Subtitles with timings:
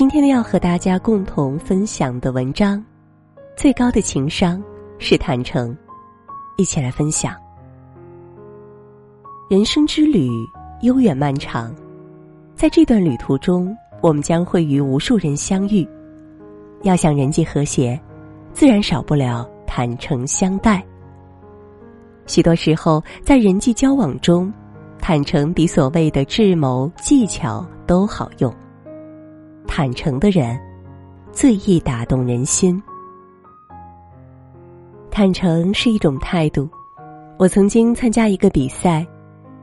[0.00, 2.82] 今天呢，要和大家共同分享的文章，
[3.54, 4.58] 最高的情商
[4.98, 5.76] 是坦诚。
[6.56, 7.36] 一起来分享。
[9.50, 10.30] 人生之旅
[10.80, 11.70] 悠远漫长，
[12.54, 15.86] 在这段旅途中，我们将会与无数人相遇。
[16.80, 18.00] 要想人际和谐，
[18.54, 20.82] 自然少不了坦诚相待。
[22.24, 24.50] 许多时候，在人际交往中，
[24.98, 28.50] 坦诚比所谓的智谋技巧都好用。
[29.72, 30.58] 坦诚的人，
[31.30, 32.82] 最易打动人心。
[35.12, 36.68] 坦诚是一种态度。
[37.38, 39.06] 我曾经参加一个比赛，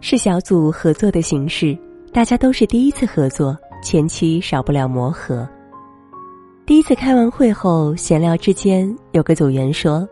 [0.00, 1.76] 是小组合作的形式，
[2.12, 5.46] 大家都是第一次合作，前期少不了磨合。
[6.64, 10.08] 第一次开完会后，闲聊之间，有个组员说：“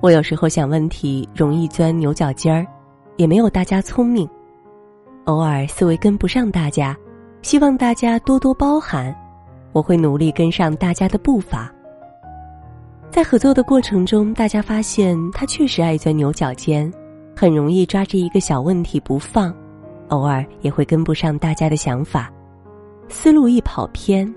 [0.00, 2.64] 我有时候想问题容易钻牛角尖儿，
[3.16, 4.26] 也没有大家聪明，
[5.24, 6.96] 偶尔思维跟不上大家。”
[7.46, 9.14] 希望大家多多包涵，
[9.70, 11.72] 我会努力跟上大家的步伐。
[13.08, 16.92] 在合作的过程中，大家发现他确实爱钻牛角尖，
[17.36, 19.54] 很容易抓着一个小问题不放，
[20.08, 22.28] 偶尔也会跟不上大家的想法，
[23.08, 24.34] 思路一跑偏，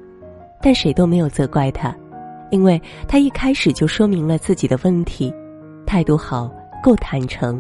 [0.61, 1.91] 但谁都没有责怪他，
[2.51, 5.33] 因为他一开始就说明了自己的问题，
[5.83, 6.47] 态度好，
[6.83, 7.59] 够坦诚。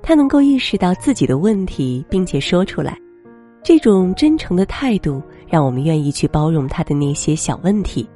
[0.00, 2.96] 他能够意识到自己的问题，并且说出来。
[3.62, 8.08] 这种真诚的态度，让我们愿意去包容他的那些小问题。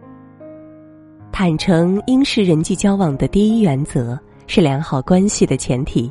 [1.30, 6.10] 坦诚应是人际交往的第一原则，是良好关系的前提。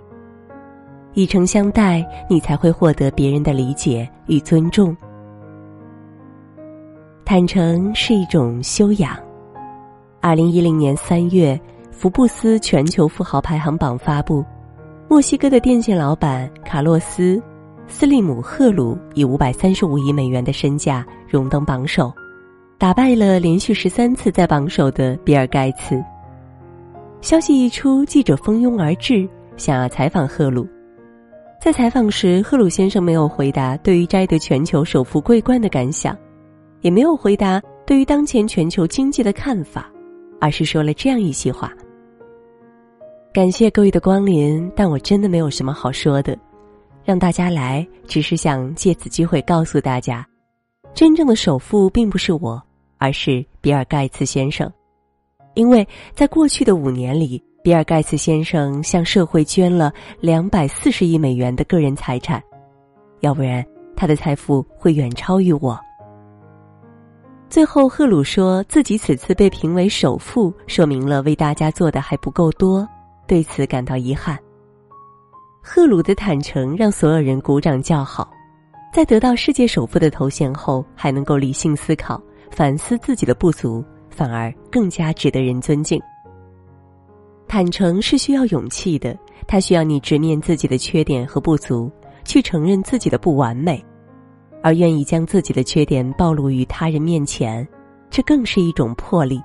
[1.14, 4.96] 以诚相待，你才会获得别人的理解与尊重。
[7.26, 9.18] 坦诚是一种修养。
[10.20, 11.60] 二零一零年三月，
[11.92, 14.44] 福布斯全球富豪排行榜发布，
[15.10, 17.42] 墨西哥的电信老板卡洛斯。
[17.88, 22.12] 斯利姆·赫鲁以五百三十五亿美元的身价荣登榜首，
[22.78, 26.04] 打败了连续十三次在榜首的比尔·盖茨。
[27.22, 29.28] 消息一出，记者蜂拥而至，
[29.58, 30.68] 想要采访赫鲁。
[31.62, 36.18] 在采访时，赫鲁先生没有回答对于摘得全球首富桂冠的感想，
[36.82, 39.90] 也没有回答对于当前全球经济的看法，
[40.42, 41.72] 而是说了这样一席话
[43.32, 46.38] ：“感谢各位的光临，但我真的没有什么好说的。”
[47.04, 50.26] 让大家来，只是想借此机会告诉大家，
[50.94, 52.62] 真正的首富并不是我，
[52.98, 54.72] 而是比尔盖茨先生。
[55.56, 62.42] 因为在过去的五年里，比尔盖茨先生向社会捐了两百四十亿美元的个人财产，
[63.20, 63.64] 要不然
[63.96, 65.80] 他的财富会远超于我。
[67.50, 72.88] 最后，赫鲁说自己此次被评为首富，说明了为大家做的还不够多，
[73.28, 74.40] 对此感到遗憾。
[75.66, 78.30] 赫鲁的坦诚让所有人鼓掌叫好，
[78.94, 85.98] 在得到世界首富的头衔后，还能够理性思考、反思自己的不足，反而更加值得人尊敬。
[87.48, 91.90] 坦诚是需要勇气的，他需要你直面自己的缺点和不足，
[92.26, 93.82] 去承认自己的不完美，
[94.62, 97.66] 而愿意将自己的缺点暴露于他人面前，
[98.10, 99.42] 这更是一种魄力。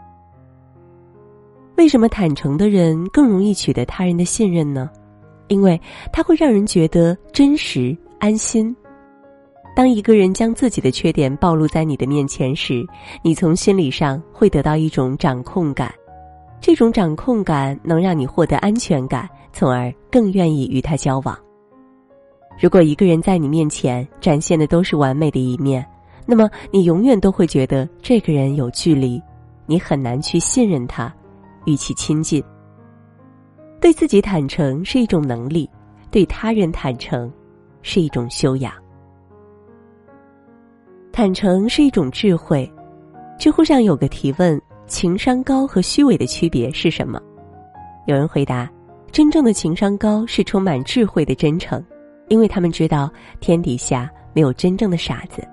[1.77, 4.91] 为什么坦诚的人更容易取得他人的信任呢？
[5.49, 5.81] 因为
[6.13, 8.75] 它会让人觉得真实、安心。
[9.75, 12.87] 当一个人将自己的缺点暴露在你的面前时，
[13.23, 15.95] 你从心理上会得到一种掌控感，
[16.61, 21.39] 这种掌控感能让你获得安全感，从而更愿意与他交往。
[22.61, 25.87] 如果一个人在你面前展现的都是完美的一面，
[26.27, 29.23] 那么你永远都会觉得这个人有距离，
[29.65, 31.15] 你很难去信任他，
[31.67, 32.43] 与其亲近。
[33.81, 35.69] 对自己坦诚是一种能力，
[36.11, 37.33] 对他人坦诚
[37.83, 38.73] 是一种修养。
[41.13, 42.71] 坦诚是一种智慧。
[43.39, 47.21] 知乎上有个提问：情商高和虚伪的区别是什么？
[48.07, 48.69] 有人回答：
[49.13, 51.83] 真正的情商高是充满智慧的真诚，
[52.27, 53.09] 因为他们知道
[53.39, 55.47] 天底下没有真正的傻子。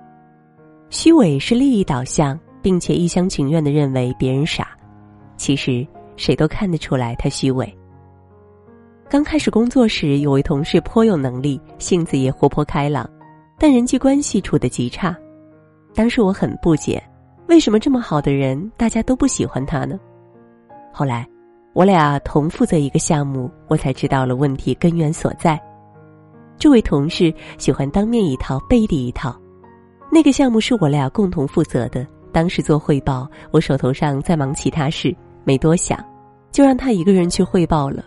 [0.90, 4.76] 虚伪是利益导向，并且一厢情愿的认为别人傻，
[5.36, 5.86] 其实
[6.16, 7.72] 谁都看得出来他虚伪。
[9.08, 13.08] 刚开始工作时，有位同事颇有能力，性子也活泼开朗，
[13.56, 15.16] 但人际关系处得极差。
[15.94, 17.00] 当时我很不解，
[17.46, 19.96] 为什么这么好的人，大家都不喜欢他呢？
[20.92, 21.24] 后来，
[21.72, 25.60] 我俩同负责一个项目，我才知道了问题根源所在。
[26.58, 29.40] 这位同事喜欢当面一套，背地一套。
[30.10, 35.14] 那个项目是我俩共同负责的，当时做汇报，我手头上在忙其他事，
[35.44, 35.96] 没多想，
[36.50, 38.04] 就让他一个人去汇报了。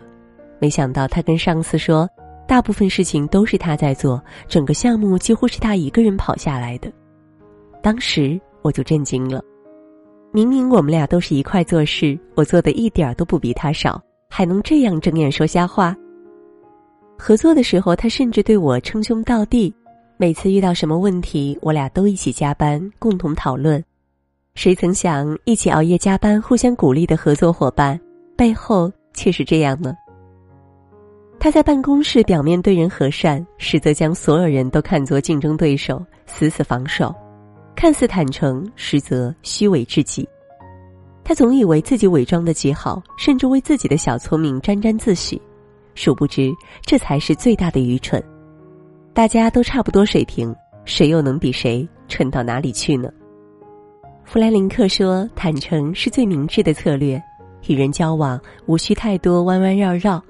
[0.60, 2.08] 没想到他跟上司说，
[2.48, 6.92] 大部分事情都是他在做，整个项目几乎是他一个人跑下来的。
[7.82, 9.42] 当时我就震惊了。
[10.32, 15.96] 明明我们俩都是一块做事，我做的一点都不比他少，还能这样睁眼说瞎话？
[17.18, 19.74] 合作的时候，他甚至对我称兄道弟。
[20.18, 23.84] 每次遇到什么问题，我俩都一起加班，共同讨论。
[24.54, 28.00] 谁曾想，一起熬夜加班、互相鼓励的合作伙伴，
[28.36, 29.94] 背后却是这样呢？
[31.40, 37.08] 他在办公室表面对人和善，实则将所有人都看作竞争对手，死死防守；
[37.78, 40.28] 看似坦诚，实则虚伪至极。
[41.24, 45.42] 他总以为自己伪装的极好，甚至为自己的小聪明沾沾自喜，
[45.96, 46.52] 殊不知
[46.82, 48.22] 这才是最大的愚蠢。
[49.14, 50.54] 大家都差不多水平，
[50.84, 53.10] 谁又能比谁蠢到哪里去呢？
[54.26, 57.22] 弗兰林克说：“坦诚是最明智的策略，
[57.68, 60.22] 与人交往无需太多弯弯绕绕。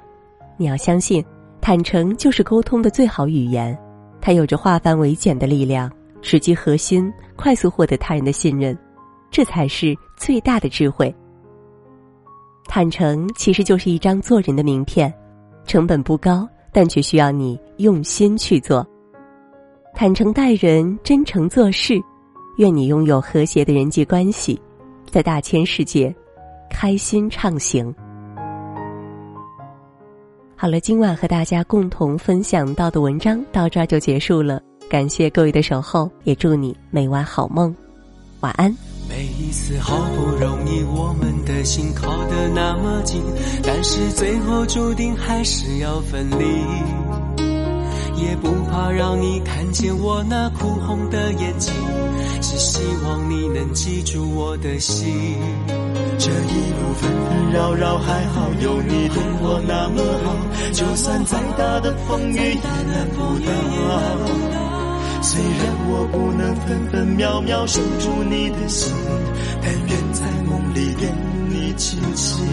[0.59, 1.23] 你要相信，
[1.61, 3.75] 坦诚就是沟通的最好语言，
[4.19, 5.89] 它有着化繁为简的力量，
[6.21, 8.77] 直击核心，快速获得他人的信任，
[9.31, 11.15] 这才是最大的智慧。
[12.65, 15.11] 坦诚其实就是一张做人的名片，
[15.65, 18.85] 成本不高，但却需要你用心去做。
[19.95, 21.97] 坦诚待人，真诚做事。”
[22.59, 24.61] 愿你拥有和谐的人际关系，
[25.09, 26.13] 在大千世界
[26.69, 27.95] 开心畅行。
[30.61, 37.73] 好了，今晚和大家共同分享到的文章到这儿就结束了，感谢各位的守候，也祝你每晚好梦，
[38.41, 38.69] 晚安。
[39.07, 43.23] 每一次好不容易，我们的心靠得那么近，
[43.63, 46.43] 但是最后注定还是要分离。
[48.21, 51.73] 也不怕让你看见我那哭红的眼睛，
[52.41, 55.37] 只希望你能记住我的心。
[56.17, 57.28] 这一路纷纷
[57.75, 60.35] 扰扰，还好有你对我那么好，
[60.73, 63.49] 就算再大的风雨也难不倒。
[65.21, 68.93] 虽然我不能分分秒秒守住你的心，
[69.61, 71.09] 但愿在梦里跟
[71.49, 72.45] 你亲近。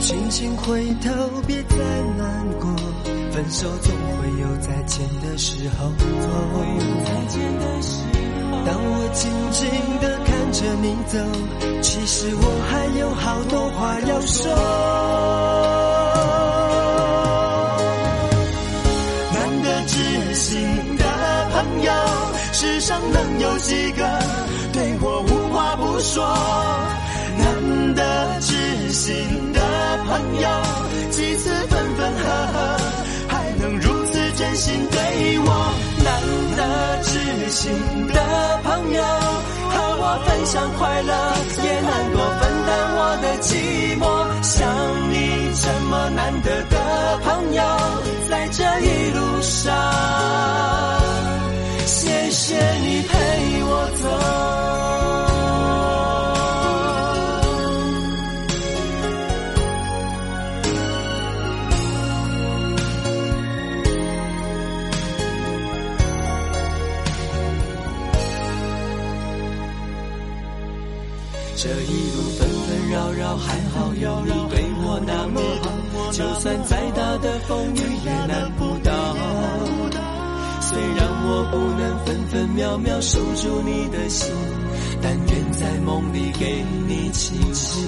[0.00, 1.10] 轻轻回头，
[1.46, 1.76] 别再
[2.18, 2.68] 难过。
[3.32, 5.90] 分手总会有再见的时候。
[8.66, 9.68] 当我静静
[10.00, 11.18] 地看着你走，
[11.82, 14.52] 其实我还有好多话要说。
[19.32, 20.50] 难得知心
[20.96, 21.04] 的
[21.52, 21.92] 朋友，
[22.52, 24.02] 世上能有几个
[24.72, 26.24] 对我无话不说？
[27.38, 28.02] 难得
[28.40, 29.14] 知心
[29.52, 29.60] 的。
[30.06, 30.48] 朋友
[31.10, 32.22] 几次分分合
[32.52, 32.78] 合，
[33.26, 35.74] 还能如此真心对我。
[36.04, 36.12] 难
[36.56, 36.62] 得
[37.02, 37.72] 知知心
[38.06, 41.12] 的朋友，和我分享快乐，
[41.64, 44.02] 也难过分担我的寂寞。
[44.42, 44.52] 像
[45.10, 45.14] 你
[45.60, 47.62] 这么难得的朋友，
[48.30, 49.74] 在这一路上，
[51.86, 53.12] 谢谢你陪
[53.64, 55.23] 我走。
[71.64, 76.12] 这一路纷纷扰扰，还好有你对我那么好。
[76.12, 78.92] 就算再大的风雨也难不倒。
[80.60, 84.30] 虽然我不能分分秒秒守住你的心，
[85.00, 87.82] 但愿在梦里给你亲亲。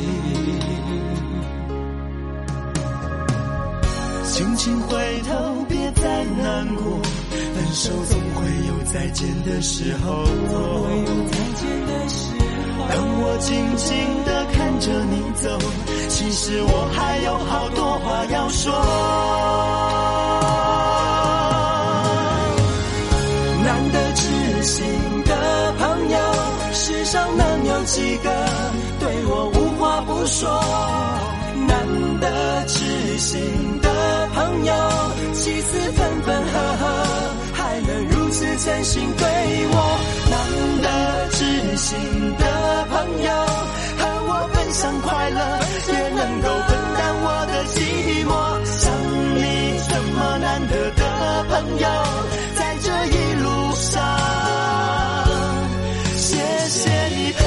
[4.24, 6.98] 轻轻回头，别再难过。
[7.54, 10.24] 分手总会有再见的时候。
[13.38, 15.58] 静静地看着你走，
[16.08, 18.72] 其实我还有好多话要说。
[23.62, 24.84] 难得知心
[25.24, 26.18] 的朋友，
[26.72, 28.30] 世上能有几个
[29.00, 30.48] 对我无话不说？
[31.66, 31.86] 难
[32.20, 33.40] 得知心
[33.82, 34.74] 的朋友，
[35.34, 36.86] 几次分分合合，
[37.52, 39.26] 还能如此真心对
[39.72, 40.25] 我？
[40.86, 41.98] 的知心
[42.38, 42.44] 的。
[42.88, 43.30] 朋友
[43.98, 45.38] 和我分享快乐，
[45.92, 47.76] 也能够分担我的寂
[48.24, 48.30] 寞。
[48.64, 48.82] 像
[49.36, 49.44] 你
[49.88, 51.02] 这么难得的
[51.50, 51.86] 朋友，
[52.56, 54.00] 在这一路上，
[56.16, 56.28] 谢
[56.68, 56.78] 谢
[57.08, 57.42] 你陪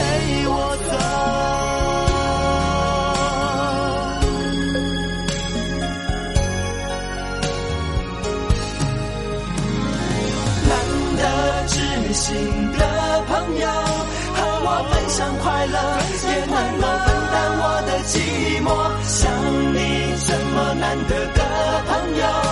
[0.48, 0.53] 我
[0.89, 0.91] 走。
[10.69, 10.72] 难
[11.17, 11.22] 得
[11.67, 11.77] 知
[12.13, 12.27] 心
[12.77, 12.79] 的
[13.28, 13.68] 朋友，
[14.36, 15.76] 和我分享快乐，
[16.30, 18.14] 也能够分担我的寂
[18.64, 18.68] 寞。
[19.04, 19.32] 想
[19.74, 19.78] 你，
[20.26, 21.40] 这么难得的
[21.88, 22.49] 朋友。